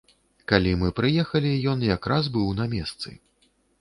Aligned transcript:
Калі 0.51 0.71
мы 0.83 0.87
прыехалі, 0.99 1.51
ён 1.73 1.85
якраз 1.95 2.23
быў 2.39 2.49
на 2.61 2.65
месцы. 2.73 3.09